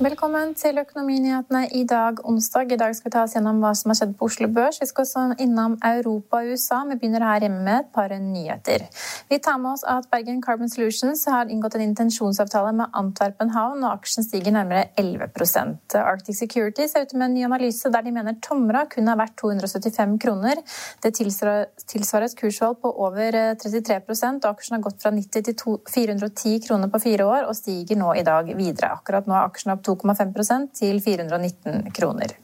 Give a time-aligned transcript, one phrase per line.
[0.00, 2.70] Velkommen til Økonominyhetene i dag, onsdag.
[2.72, 4.78] I dag skal vi ta oss gjennom hva som har skjedd på Oslo Børs.
[4.80, 6.78] Vi skal også innom Europa og USA.
[6.88, 8.86] Vi begynner her hjemme med et par nyheter.
[9.28, 13.84] Vi tar med oss at Bergen Carbon Solutions har inngått en intensjonsavtale med Antwerpen havn,
[13.84, 18.16] og aksjen stiger nærmere 11% Arctic Security ser ut med en ny analyse der de
[18.16, 20.64] mener Tomra kun er verdt 275 kroner.
[21.04, 26.56] Det tilsvarer et kursvalg på over 33 og aksjen har gått fra 90 til 410
[26.70, 28.94] kroner på fire år og stiger nå i dag videre.
[28.96, 32.34] Akkurat nå er aksjen opp 2,5% til 419 kroner.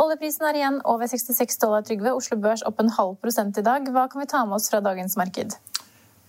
[0.00, 2.14] Oljeprisen er igjen over 66 dollar, Trygve.
[2.16, 3.86] Oslo Børs opp en halv prosent i dag.
[3.92, 5.58] Hva kan vi ta med oss fra dagens marked?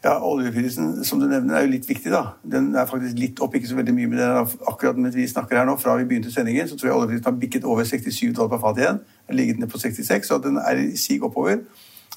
[0.06, 2.12] Ja, Oljeprisen som du nevner, er jo litt viktig.
[2.14, 2.38] da.
[2.46, 5.58] Den er faktisk litt opp, ikke så veldig mye, men den akkurat mens vi snakker
[5.58, 8.54] her nå, fra vi begynte sendingen, så tror jeg oljeprisen har bikket over 67 dollar
[8.54, 9.02] per fat igjen.
[9.28, 11.64] Den ligget ned på 66, så den er i sig oppover.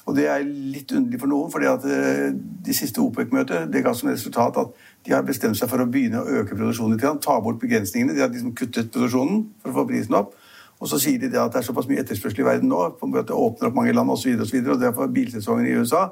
[0.09, 3.93] Og det er litt underlig for noen, fordi at eh, de siste OPEC-møtet det ga
[3.95, 4.71] som resultat at
[5.05, 8.15] de har bestemt seg for å begynne å øke produksjonen litt, ta bort begrensningene.
[8.17, 10.33] De har liksom kuttet produksjonen for å få prisen opp.
[10.81, 13.29] Og så sier de det at det er såpass mye etterspørsel i verden nå, at
[13.29, 16.07] det åpner opp mange land osv., og, så videre, og derfor bilsesongen i USA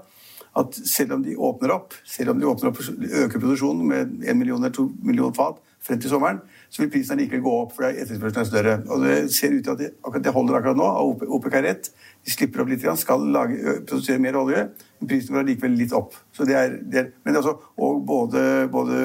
[0.59, 4.37] at selv om de åpner opp, selv om de åpner opp, øker produksjonen med 1
[4.37, 8.03] million eller 2 millioner fat frem til sommeren, så vil prisen likevel gå opp, fordi
[8.03, 8.75] etterspørselen er større.
[8.91, 10.89] Og Det ser ut til at det, akkurat det holder akkurat nå.
[11.37, 11.91] OPEC har rett.
[12.25, 14.65] De slipper opp litt, skal lage, produsere mer olje,
[14.99, 16.17] men prisen går likevel litt opp.
[16.35, 18.97] Så det er, det er, men altså, og både, både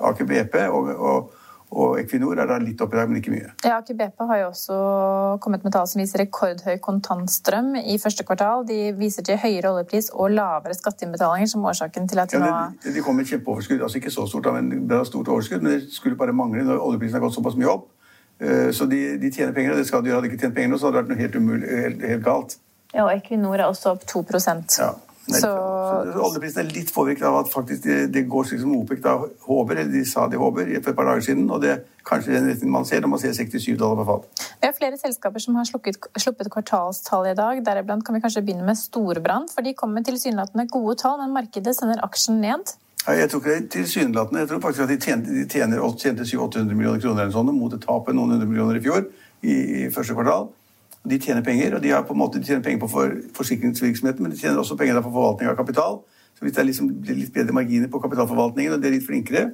[0.00, 1.35] Aker BP og, og
[1.76, 3.50] og Equinor er da litt oppi der, men ikke mye.
[3.60, 4.76] Ja, Aker BP har jo også
[5.44, 8.64] kommet med tall som viser rekordhøy kontantstrøm i første kvartal.
[8.68, 12.62] De viser til høyere oljepris og lavere skatteinnbetalinger som årsaken til at de nå ja,
[12.84, 13.84] De, det kom med et kjempeoverskudd.
[13.84, 16.80] Altså ikke så stort, men det var stort overskudd, men det skulle bare mangle når
[16.80, 17.90] oljeprisen har gått såpass mye opp.
[18.40, 20.22] Eh, så de, de tjener penger, og det skal de gjøre.
[20.22, 22.24] Hadde de ikke tjent penger nå, så hadde det vært noe helt, umulig, helt, helt
[22.24, 22.56] galt.
[22.94, 24.24] Ja, og Equinor er også opp 2
[24.78, 24.94] ja.
[25.26, 25.50] Nei, så...
[25.50, 29.16] så oljeprisen er litt påvirket av at faktisk det, det går slik som OPEC da
[29.46, 31.48] håper, eller de sa de håper for et par dager siden.
[31.50, 34.44] Og det er kanskje den retningen man ser når man ser 67 dollar per fat.
[34.62, 37.62] Vi har flere selskaper som har slukket, sluppet kvartalstall i dag.
[37.66, 41.34] Deriblant kan vi kanskje begynne med Storbrann, for de kommer med tilsynelatende gode tall, men
[41.34, 42.76] markedet sender aksjen ned.
[43.06, 44.44] Ja, jeg tror ikke det er tilsynelatende.
[44.44, 45.44] Jeg tror faktisk at de tjente, de
[45.98, 49.04] tjente 700-800 millioner kroner eller sånn, mot et tap på noen hundre millioner i fjor
[49.42, 50.48] i, i første kvartal.
[51.10, 54.38] De tjener penger, og de, på måte, de tjener penger på for, forsikringsvirksomheten, men de
[54.40, 56.00] tjener også penger på forvaltning av kapital.
[56.36, 59.06] Så hvis det er liksom, blir litt bedre marginer på kapitalforvaltningen, og de er litt
[59.06, 59.46] flinkere,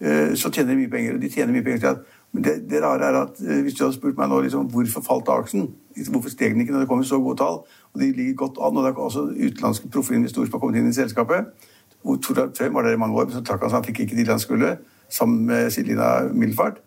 [0.00, 1.14] eh, så tjener de mye penger.
[1.16, 2.00] Og de tjener mye penger
[2.36, 5.04] men det, det, rare er at eh, hvis du hadde spurt meg nå liksom, hvorfor
[5.06, 7.62] falt aksjen, liksom, hvorfor steg den ikke når det kommer så gode tall,
[7.94, 10.90] og de ligger godt an, og det er også utenlandske profilinvestorer som har kommet inn
[10.90, 11.72] i selskapet
[12.06, 14.04] hvor Toralf Trøim var der i mange år, men så trakk han seg, han fikk
[14.04, 14.76] ikke de han skulle,
[15.10, 16.78] sammen med Silina Milfart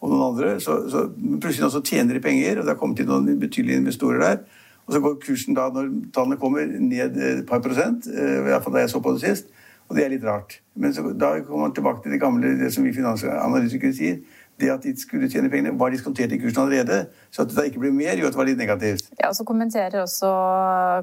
[0.00, 0.54] og noen andre.
[0.62, 1.06] Så, så
[1.40, 4.64] plutselig også tjener de penger, og det har kommet inn noen betydelige investorer der.
[4.86, 8.06] Og så går kursen da, når tallene kommer, ned et par prosent.
[8.06, 9.52] Eh, i hvert fall da jeg så på det sist.
[9.86, 10.60] Og det er litt rart.
[10.78, 14.20] Men så, da kommer man tilbake til det gamle, det som vi finansanalytikere sier
[14.60, 17.06] det at de skulle tjene pengene, var diskontert i kursen allerede.
[17.30, 19.10] Så at det da ikke ble mer, gjorde at det var litt negativt.
[19.20, 20.30] Ja, og Så kommenterer også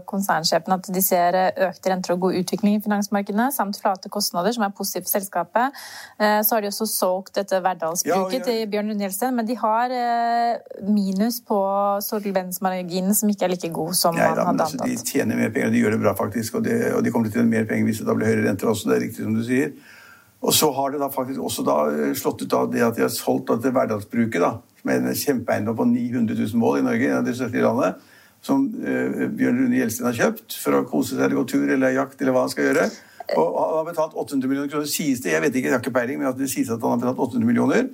[0.10, 1.38] konsernsjefen at de ser
[1.68, 5.80] økte renter og god utvikling i finansmarkedene, samt flate kostnader, som er positivt for selskapet.
[6.20, 8.46] Eh, så har de også solgt dette Verdalsbruket ja, ja.
[8.50, 11.62] til Bjørn Lund Gjelsten, men de har eh, minus på
[12.10, 14.82] solvensmarginen, som ikke er like god som Nei, man hadde antatt.
[14.82, 17.30] Altså, de tjener mer penger, de gjør det bra faktisk, og, de, og de kommer
[17.30, 19.28] til å tjene mer penger hvis det da blir høyere renter også, det er riktig
[19.28, 19.76] som du sier.
[20.44, 23.06] Og så har det da faktisk også da eh, slått ut av det at de
[23.06, 27.22] har solgt dette hverdagsbruket, da, er en kjempeeiendom på 900 000 mål i Norge, en
[27.22, 28.02] av de største i landet,
[28.44, 31.94] som uh, Bjørn Rune Gjelsten har kjøpt for å kose seg eller gå tur eller
[31.96, 32.90] jakt eller hva han skal gjøre.
[33.40, 35.32] Og han har betalt 800 millioner kroner, sies det.
[35.32, 37.48] Jeg vet ikke, jeg har ikke peiling, men det sies at han har betalt 800
[37.48, 37.88] millioner.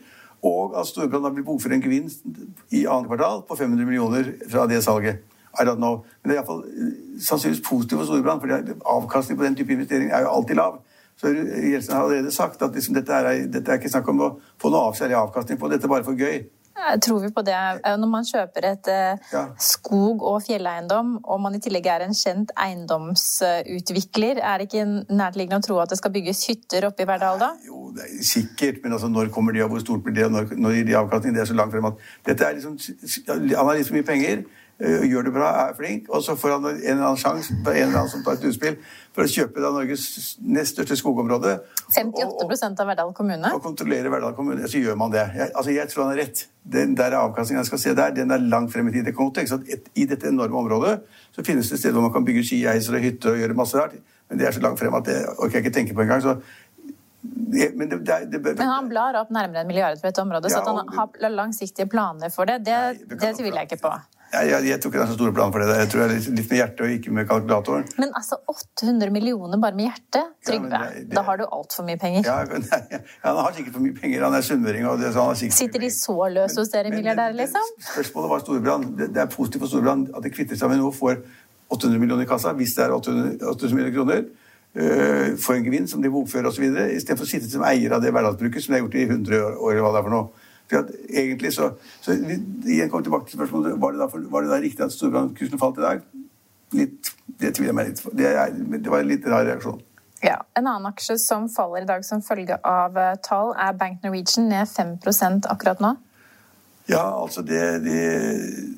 [0.50, 2.26] Og at Storbrann har blitt bokført en gevinst
[2.74, 5.22] i annet kvartal på 500 millioner fra det salget.
[5.54, 6.02] I don't know.
[6.24, 10.10] Men det er iallfall eh, sannsynligvis positivt for Storbrann, for avkastning på den type investering
[10.10, 10.80] er jo alltid lav.
[11.20, 14.30] Så Jeltsin har allerede sagt at liksom, dette, er, dette, er, ikke snakk om å
[14.62, 16.46] få noe avskjærlig avkastning på, dette er bare for gøy.
[16.80, 17.56] Jeg Tror vi på det?
[18.00, 19.42] Når man kjøper et eh, ja.
[19.60, 25.60] skog- og fjelleiendom, og man i tillegg er en kjent eiendomsutvikler, er det ikke nærliggende
[25.60, 27.52] å tro at det skal bygges hytter oppe i Verdal da?
[27.68, 30.38] Jo, det er sikkert, men altså, når kommer de, og hvor stort blir det, og
[30.38, 31.36] når, når gir de avkastning?
[31.36, 32.80] Det er så langt frem at dette er liksom
[33.28, 34.48] Han har liksom mye penger.
[34.80, 37.66] Eh, gjør det bra, er flink, og så får han en eller annen sjanse en
[37.68, 38.78] eller annen som tar et utspill
[39.12, 40.06] for å kjøpe da Norges
[40.40, 41.58] nest største skogområde.
[41.90, 43.52] 58 og, og, av Verdal kommune?
[43.58, 44.70] Og kontrollere Verdal kommune.
[44.72, 45.26] Så gjør man det.
[45.36, 46.46] Jeg, altså, jeg tror han har rett.
[46.64, 49.10] Den der avkastningen jeg skal se der, den er langt frem i tid.
[49.10, 50.96] Det kan tenkes at et, I dette enorme området
[51.36, 53.98] så finnes det steder hvor man kan bygge skieiser og hytter og gjøre masse rart,
[54.32, 56.24] men det er så langt frem at det orker jeg ikke tenke på engang.
[56.24, 56.38] Så
[57.20, 60.62] men, det, det, det, men, han blar opp nærmere en milliard på dette området, ja,
[60.64, 63.92] så at han har langsiktige planer for det, det, nei, det tviler jeg ikke på.
[64.30, 65.76] Ja, jeg, jeg tror ikke det er så store planer for det.
[65.80, 67.86] Jeg tror det er litt, med hjertet og ikke med kalkulatoren.
[67.98, 70.28] Men altså 800 millioner bare med hjertet?
[70.46, 72.22] Trygve, Ja, det- det- da har du altfor mye penger.
[72.28, 74.24] Ja, nei, ja, han har sikkert for mye penger.
[74.24, 74.86] Han er sunnmøring.
[75.52, 77.66] Sitter de så løs hos dere milliardærer, liksom?
[77.94, 78.86] Spørsmålet var Storbrann.
[78.98, 81.24] Det, det er positivt for Storbrann at de kvitter seg med noe, får
[81.72, 84.30] 800 millioner i kassa, hvis det er 800, 800 millioner kroner.
[84.76, 86.62] øh, får en gevinst som de bokfører osv.
[86.94, 89.72] Istedenfor å sitte som eier av det hverdagsbruket som de har gjort i 100 år.
[89.72, 90.30] eller hva det er for noe.
[90.70, 91.72] For egentlig så,
[92.02, 94.94] så Igjen kommer tilbake til spørsmålet var det da, for, var det da riktig at
[94.94, 96.04] Storebrand-kursen falt i dag.
[96.78, 98.12] Litt, Det tviler jeg meg litt på.
[98.14, 98.34] Det,
[98.76, 99.80] det var en litt rar reaksjon.
[100.22, 100.36] Ja.
[100.60, 104.50] En annen aksje som faller i dag som følge av eh, tall, er Bank Norwegian,
[104.52, 105.96] ned 5% akkurat nå.
[106.90, 107.98] Ja, altså det, de,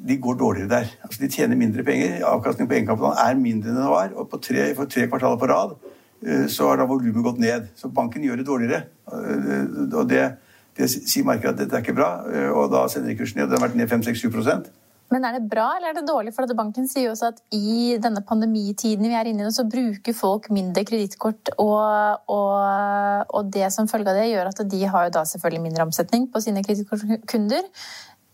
[0.04, 0.92] de går dårligere der.
[1.06, 2.20] Altså De tjener mindre penger.
[2.28, 4.12] Avkastningen på egenkapitalen er mindre enn den var.
[4.20, 5.76] Og på tre, for tre kvartaler på rad
[6.28, 7.70] eh, så har da volumet gått ned.
[7.80, 8.82] Så banken gjør det dårligere.
[9.08, 10.26] Eh, Og det,
[10.78, 13.50] det sier markedet at dette er ikke bra, eh, og da sender de kursen ned.
[13.52, 14.72] Den har vært ned 5-6-7
[15.12, 16.32] Men er det bra eller er det dårlig?
[16.34, 20.16] For banken sier jo også at i denne pandemitiden vi er inne i så bruker
[20.16, 25.10] folk mindre kredittkort, og, og, og det som følge av det gjør at de har
[25.10, 27.68] jo da selvfølgelig mindre omsetning på sine kredittkortkunder.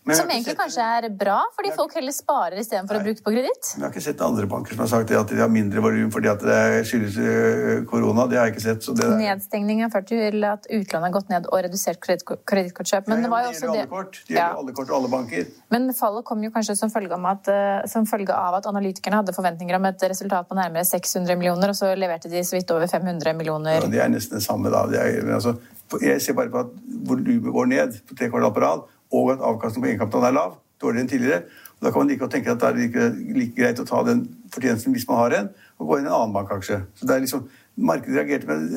[0.07, 3.31] Men Som egentlig sett- kanskje er bra, fordi folk heller sparer istedenfor å bruke på
[3.35, 3.65] kreditt.
[3.75, 6.09] Vi jeg har ikke sett andre banker som har sagt at de har mindre volum
[6.11, 8.27] fordi det skyldes eh, korona.
[8.31, 8.79] Det har jeg ikke sett.
[8.87, 12.45] Så det der- Nedstengning har ført til at utlånet har gått ned og redusert kredittkort-
[12.47, 13.07] kredittkort-kjøp.
[13.07, 14.11] Men Ja, det var jo også det kort.
[14.27, 14.55] Det gjelder Ja.
[14.57, 15.45] alle kort og alle banker.
[15.69, 19.33] Men fallet kom jo kanskje som følge, at, eh, som følge av at analytikerne hadde
[19.35, 22.87] forventninger om et resultat på nærmere 600 millioner, og så leverte de så vidt over
[22.87, 23.81] 500 millioner.
[23.81, 24.85] Ja, det er nesten det samme, da.
[24.87, 25.57] Er, altså,
[26.01, 26.67] jeg ser bare på at
[27.07, 28.81] volumet går ned på tre kvartal på rad,
[29.11, 30.57] og at avkastningen på egenkapitalen er lav.
[30.81, 31.41] Dårligere enn tidligere.
[31.77, 33.07] Og da kan man like godt tenke at det er like,
[33.37, 36.17] like greit å ta den fortjenesten hvis man har en, og gå inn i en
[36.17, 36.81] annen bankaksje.
[36.97, 38.71] Så det er liksom, Markedet reagerte med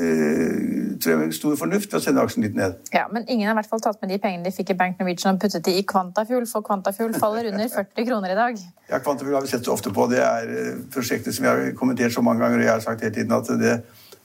[1.01, 2.75] tror jeg, med stor fornuft ved å sende aksjen litt ned.
[2.93, 4.99] Ja, Men ingen har i hvert fall tatt med de pengene de fikk i Bank
[5.01, 8.61] Norwegian og puttet de i Quantafuel, for Quantafuel faller under 40 kroner i dag.
[8.91, 10.05] Ja, Kvantafuel har vi sett så ofte på.
[10.13, 13.07] Det er eh, prosjektet som vi har kommentert så mange ganger, og jeg har sagt
[13.07, 13.79] hele tiden at det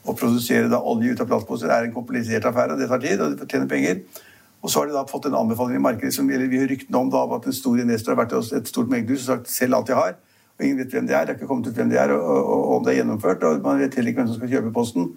[0.06, 2.75] å produsere da olje ut av plastposer er en komplisert affære.
[2.78, 4.04] Det tar tid, og det fortjener penger.
[4.65, 6.97] Og så har de da fått en anbefaling i markedet som eller vi har ryktene
[6.97, 9.77] om da, at en stor investor har vært hos et stort meglerhus og sagt selv
[9.77, 10.15] alt jeg har.
[10.57, 11.27] Og ingen vet hvem det er.
[11.27, 13.44] Det har ikke kommet ut hvem det er, og, og, og om det er gjennomført.
[13.45, 15.12] Og man vet heller ikke hvem som skal kjøpe posten.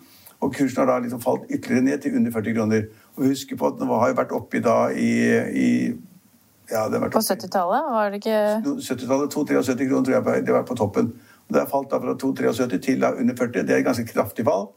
[0.45, 2.85] Og kursen har da liksom falt ytterligere ned til under 40 kroner.
[3.17, 5.09] Og vi husker på at den har jo vært oppi da i,
[5.63, 5.71] i
[6.69, 8.43] ja, det har vært På 70-tallet var det ikke
[8.85, 11.09] 70-tallet, 273 kroner tror jeg det var på toppen.
[11.49, 13.65] Og det har falt da fra 273 til da under 40.
[13.65, 14.69] Det er et ganske kraftig fall.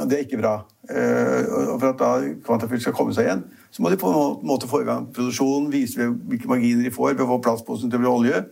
[0.00, 0.54] Og det er ikke bra.
[0.90, 1.42] Eh,
[1.72, 3.42] Og for at da Kvantafylt skal komme seg igjen,
[3.72, 7.14] så må de på en måte få i gang produksjonen, vise hvilke marginer de får
[7.14, 8.44] ved å få plastposen til å bli olje.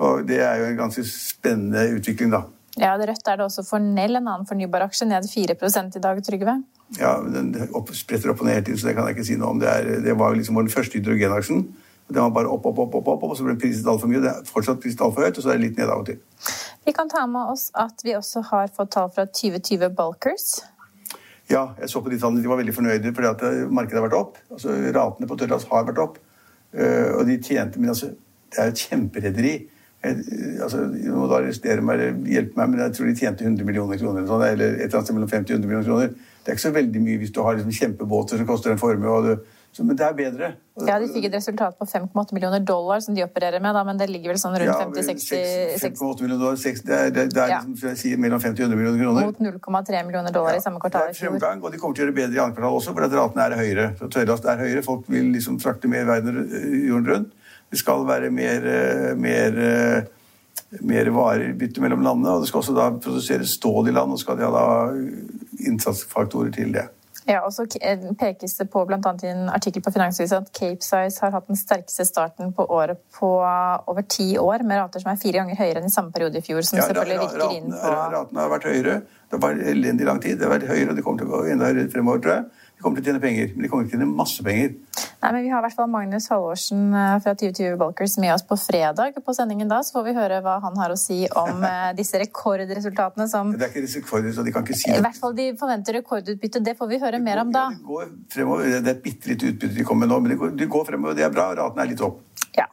[0.00, 2.46] Og det er jo en ganske spennende utvikling, da.
[2.80, 6.00] Ja, det Rødt er det også for Nell, en annen fornybar aksje, ned 4 i
[6.00, 6.62] dag, Trygve.
[6.96, 9.36] Ja, Den opp, spretter opp og ned hele tiden, så det kan jeg ikke si
[9.36, 9.60] noe om.
[9.60, 11.66] Det, er, det var jo liksom den første hydrogenaksjen.
[12.08, 14.22] Den var bare opp, opp, opp, opp, opp, og så ble den priset altfor mye.
[14.24, 16.18] Det er fortsatt priset altfor høyt, og så er det litt ned av og til.
[16.88, 20.48] Vi kan ta med oss at vi også har fått tall fra 2020 Bulkers.
[21.52, 22.40] Ja, jeg så på de tallene.
[22.42, 24.38] De var veldig fornøyde fordi at eh, markedet har vært opp.
[24.54, 26.18] Altså, Ratene på tørrlast har vært opp.
[26.72, 28.08] Eh, og de tjente Men altså,
[28.52, 29.54] det er jo et kjemperederi.
[30.02, 30.22] Eh,
[30.64, 34.00] altså, du må arrestere meg eller hjelpe meg, men jeg tror de tjente 100 millioner
[34.00, 34.22] kroner.
[34.22, 36.14] Eller, sånn, eller et eller annet sted mellom 50 og 100 millioner kroner.
[36.42, 39.10] Det er ikke så veldig mye hvis du har liksom kjempebåter som koster en formue.
[39.12, 40.54] og du- så- Men det er bedre.
[40.86, 43.96] Ja, De fikk et resultat på 5,8 millioner dollar, som de opererer med, da, men
[43.96, 46.56] det ligger vel sånn rundt 50-60 5,8 millioner dollar.
[46.56, 47.60] seks- Det er, det er, det er Ja.
[47.60, 49.26] liksom, jeg sier, mellom 50 og 100 millioner kroner.
[49.26, 52.12] mot 0,3 millioner dollar i samme kvartal Det er fremgang, og de kommer til å
[52.12, 53.96] gjøre bedre i andre kvartal også, for at ratene er høyere.
[53.98, 54.84] Så tørrlast er høyere.
[54.84, 57.30] Folk vil liksom frakte mer verden eh, jorden rundt.
[57.70, 60.02] Det skal være mer, mer, mer, eh,
[60.82, 64.36] mer varebytte mellom landene, og det skal også da produseres stål i land, og skal
[64.36, 64.92] de ha da
[65.66, 66.88] innsatsfaktorer til det.
[67.28, 67.66] Ja, og så
[68.18, 71.58] pekes det på annet i en artikkel på Finansavisen at Cape Size har hatt den
[71.58, 73.30] sterkeste starten på året på
[73.86, 76.44] over ti år, med rater som er fire ganger høyere enn i samme periode i
[76.44, 78.98] fjor, som Ja, selvfølgelig virker virker inn på ratene har vært høyere.
[79.32, 80.36] Det var elendig lang tid.
[80.38, 82.44] Det har vært høyere, og de kommer til å gå enda høyere fremover, tror jeg.
[82.76, 84.74] De kommer til å tjene penger, men de kommer til å tjene masse penger.
[85.22, 88.42] Nei, men Vi har i hvert fall Magnus Halvorsen eh, fra 2020 Bulkers med oss
[88.46, 91.62] på fredag på sendingen da, så får vi høre hva han har å si om
[91.68, 94.98] eh, disse rekordresultatene som Det er ikke rekordere, så de kan ikke si det.
[94.98, 96.64] I hvert fall de forventer rekordutbytte.
[96.66, 97.68] Det får vi høre mer om da.
[97.70, 98.72] Ja, Det går fremover.
[98.74, 100.90] Det er et bitte lite utbytte de kommer med nå, men det går, det går
[100.90, 101.18] fremover.
[101.20, 101.46] Det er bra.
[101.60, 102.18] Raten er litt opp.
[102.58, 102.66] Ja.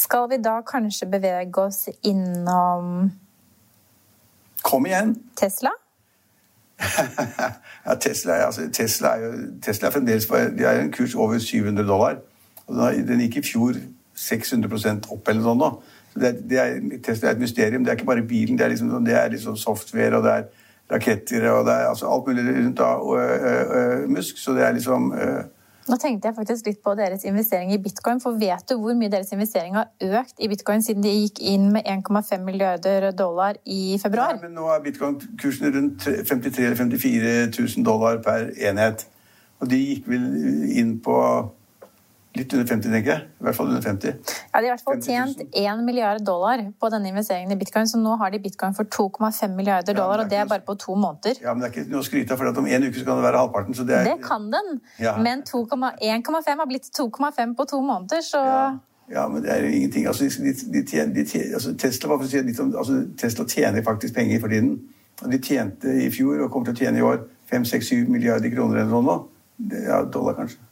[0.00, 3.10] Skal vi da kanskje bevege oss innom
[4.64, 5.14] Kom igjen!
[5.40, 5.72] Tesla?
[7.86, 9.32] Ja, Tesla, er- altså, Tesla, er jo,
[9.62, 12.16] Tesla er fremdeles på de har en kurs over 700 dollar.
[12.66, 12.76] Og
[13.08, 13.78] den, gikk i fjor
[14.16, 15.70] 600% opp eller sånn nå.
[16.12, 17.84] Så det, er- det er, Tesla er et mysterium.
[17.84, 20.44] Det er ikke bare bilen, det er liksom, det er liksom software og det er
[20.90, 23.24] raketter og det er altså alt mulig rundt da, og, ø,
[23.78, 24.38] ø, Musk.
[24.42, 25.28] Så det er liksom ø,
[25.88, 29.10] Nå tenkte jeg faktisk litt på deres investering i bitcoin, for vet du hvor mye
[29.12, 29.88] deres investering har
[30.20, 34.36] økt i bitcoin siden de gikk inn med 1,5 milliarder dollar i februar?
[34.36, 39.06] Nei, men nå er bitcoin-kursen rundt 53 eller 54 000 dollar per enhet.
[39.60, 40.28] Og de gikk vel
[40.80, 41.16] inn på
[42.38, 43.22] Litt under 50, tenker jeg.
[43.40, 44.12] I hvert fall under 50.
[44.52, 47.88] Ja, De har i hvert fall tjent 1 milliard dollar på denne investeringen i bitcoin,
[47.90, 50.76] så nå har de bitcoin for 2,5 milliarder dollar, ja, og det er bare på
[50.78, 51.40] to måneder.
[51.42, 53.18] Ja, Men det er ikke noe å skryte av, for om en uke så kan
[53.18, 53.74] det være halvparten.
[53.74, 54.06] Så det, er...
[54.12, 55.16] det kan den, ja.
[55.18, 58.62] men 1,5 har blitt 2,5 på to måneder, så ja.
[59.16, 59.26] ja.
[59.26, 60.06] men det er jo ingenting.
[60.06, 64.54] Altså, de, de tjener, de tjener, altså, Tesla, si, altså, Tesla tjener faktisk penger for
[64.54, 64.76] tiden.
[65.26, 69.08] De tjente i fjor og kommer til å tjene i år 5-6-7 milliarder kroner eller
[69.10, 69.22] noe.
[69.74, 70.62] Ja, dollar, kanskje.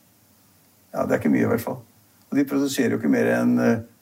[0.95, 1.81] Ja, Det er ikke mye, i hvert fall.
[2.31, 3.55] Og de produserer jo ikke mer enn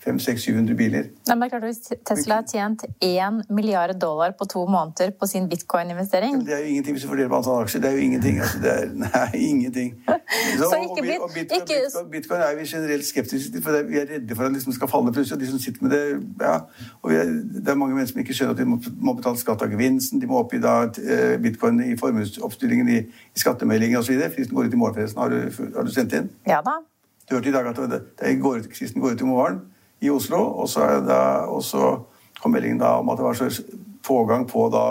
[0.06, 1.04] 500-700 eh, biler.
[1.28, 5.26] Nei, men det klart Hvis Tesla har tjent 1 milliard dollar på to måneder på
[5.26, 7.80] sin bitcoin-investering Det er jo ingenting hvis du fordeler på antall aksjer.
[7.80, 8.40] Det er jo ingenting.
[8.40, 9.94] Altså, det er, nei, ingenting.
[10.06, 10.18] Så,
[10.70, 11.78] Så ikke og, og bitcoin, ikke...
[11.84, 14.72] bitcoin, bitcoin, er vi generelt skeptiske til, for vi er redde for at det liksom
[14.78, 15.36] skal falle plutselig.
[15.38, 16.02] Og de som sitter med det,
[16.40, 16.56] ja,
[17.02, 17.30] og er,
[17.66, 20.20] det er mange mennesker som ikke skjønner at de må, må betale skatt av gevinsten.
[20.22, 24.18] De må oppgi da eh, bitcoin i formuesoppstillingen i, i skattemeldingen osv.
[24.34, 25.22] Fristen går ut i morgen, forresten.
[25.22, 26.30] Har har du sendt inn?
[26.46, 26.80] Ja da.
[27.28, 29.60] Du hørte i dag at det, det går ut, Kristen går ut i morgen
[30.00, 31.96] i Oslo, og så, det, og så
[32.42, 33.62] kom meldingen da om at det var så
[34.06, 34.84] pågang på da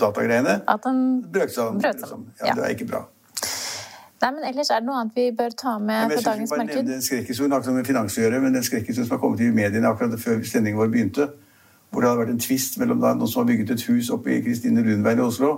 [0.00, 0.60] datagreiene.
[0.68, 1.82] At den brøt sammen.
[1.82, 2.26] Liksom.
[2.40, 3.04] Ja, ja, Det er ikke bra.
[4.20, 6.76] Nei, men ellers Er det noe annet vi bør ta med på dagens marked?
[6.76, 9.48] Jeg Den skrekkhistorien noe med finans å gjøre, men den skrekkhistorien som har kommet i
[9.54, 11.28] mediene akkurat før sendingen vår begynte,
[11.90, 14.34] hvor det hadde vært en tvist mellom da, noen som har bygget et hus oppe
[14.34, 15.54] i Kristine Lundveien i Oslo,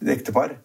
[0.00, 0.56] et ektepar,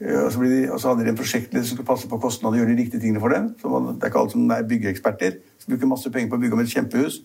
[0.00, 2.62] og så, de, og så, hadde de en prosjektleder som skulle passe på kostnadene og
[2.62, 3.50] gjøre de riktige tingene for dem.
[3.64, 5.36] Man, det er ikke alle som er byggeeksperter.
[5.60, 7.20] Som bruker masse penger på å bygge om et kjempehus.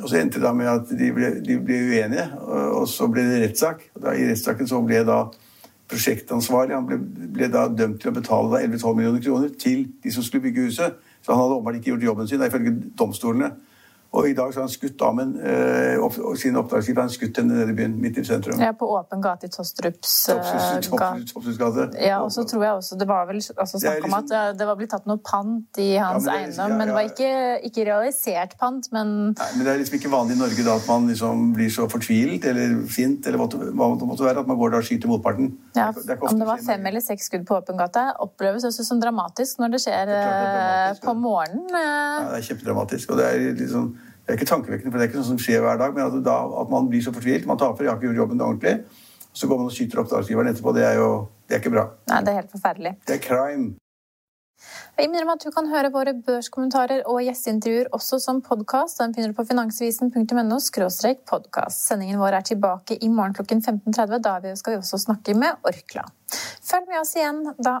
[0.00, 3.26] Og så endte det med at de ble, de ble uenige, og, og, så ble
[3.28, 3.84] det rettssak.
[4.00, 5.18] I rettssaken så ble da
[5.92, 6.96] prosjektansvarlig han ble,
[7.36, 10.96] ble da dømt til å betale 11-12 millioner kroner til de som skulle bygge huset.
[11.20, 13.52] Så han hadde åpenbart ikke gjort jobben sin, ifølge domstolene.
[14.12, 17.56] Og i dag så har han skutt damen eh, opp, sin oppdragsgiver han skutt henne
[17.56, 18.60] nede i byen, midt i sentrum.
[18.60, 20.98] Ja, På åpen gate i Tostrups uh,
[21.56, 21.86] gate.
[21.96, 24.68] Ja, og så tror jeg også det var vel altså, snakk om liksom, at det
[24.68, 26.60] var blitt tatt noe pant i hans ja, men det, eiendom.
[26.60, 27.32] Ja, ja, men det var ikke,
[27.70, 30.92] ikke, realisert pant, men Nei, Men det er liksom ikke vanlig i Norge da at
[30.92, 34.76] man liksom blir så fortvilt eller sint eller hva det måtte være, at man går
[34.76, 35.54] da og skyter motparten.
[35.72, 38.84] Ja, det det Om det var fem eller seks skudd på åpen gate, oppleves også
[38.84, 41.64] som dramatisk når det skjer det eh, på morgenen.
[41.72, 43.16] Ja, det er kjempedramatisk.
[43.16, 45.64] og det er liksom det er ikke tankevekkende, for det er ikke sånn som skjer
[45.64, 47.46] hver dag, men at, da, at man blir så fortvilt.
[47.50, 48.74] Man taper, jeg har ikke gjort jobben ordentlig.
[49.32, 50.74] Så går man og skyter oppdragsgiveren etterpå.
[50.76, 51.08] Det er jo
[51.48, 51.86] det er ikke bra.
[52.08, 52.92] Nei, det er helt forferdelig.
[53.08, 53.72] Det er crime.
[54.96, 59.00] Jeg minner om at du kan høre våre børskommentarer og gjesteintervjuer også som podkast.
[59.00, 60.58] Den finner du på finansvisen.no
[61.28, 61.86] podkast.
[61.88, 64.22] Sendingen vår er tilbake i morgen klokken 15.30.
[64.22, 66.06] Da skal vi også snakke med Orkla.
[66.62, 67.80] Følg med oss igjen da.